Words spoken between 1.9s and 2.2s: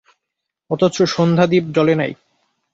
নাই।